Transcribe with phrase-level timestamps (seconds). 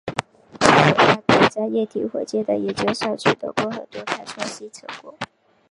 [0.59, 5.13] 戈达德在液体火箭的研究上取得过很多开创性成果。